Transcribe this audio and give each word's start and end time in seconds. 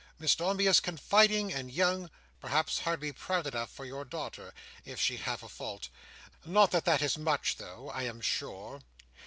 Miss 0.17 0.33
Dombey 0.33 0.65
is 0.65 0.79
confiding 0.79 1.53
and 1.53 1.69
young—perhaps 1.71 2.79
hardly 2.79 3.11
proud 3.11 3.45
enough, 3.45 3.69
for 3.69 3.85
your 3.85 4.03
daughter—if 4.03 4.99
she 4.99 5.17
have 5.17 5.43
a 5.43 5.47
fault. 5.47 5.89
Not 6.43 6.71
that 6.71 6.85
that 6.85 7.03
is 7.03 7.19
much 7.19 7.57
though, 7.57 7.91
I 7.91 8.05
am 8.05 8.19
sure. 8.19 8.81